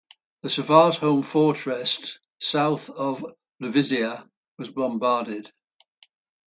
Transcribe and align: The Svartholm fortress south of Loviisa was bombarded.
The 0.41 0.49
Svartholm 0.49 1.23
fortress 1.23 2.17
south 2.39 2.89
of 2.89 3.23
Loviisa 3.61 4.27
was 4.57 4.71
bombarded. 4.71 5.51